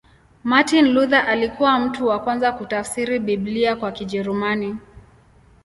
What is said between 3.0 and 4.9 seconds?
Biblia kwa Kijerumani.